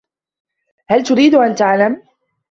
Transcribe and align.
هل 0.89 1.03
تريد 1.03 1.35
أن 1.35 1.55
تعلم؟ 1.55 2.03